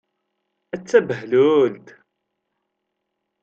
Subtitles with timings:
[0.73, 1.87] A tabehlult!